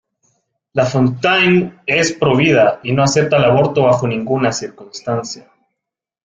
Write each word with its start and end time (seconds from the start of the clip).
LaFontaine 0.73 1.83
es 1.85 2.11
provida 2.13 2.79
y 2.81 2.91
no 2.91 3.03
acepta 3.03 3.37
el 3.37 3.43
aborto 3.45 3.83
bajo 3.83 4.07
ninguna 4.07 4.51
circunstancia. 4.51 5.47